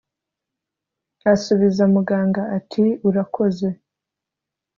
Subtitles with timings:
[1.33, 3.67] asubiza muganga ati" urakoze